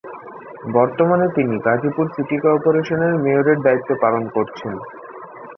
[0.73, 4.73] বর্তমানে তিনি Gazipur city corporation এর মেয়রের দায়িত্ব পালন করছেন।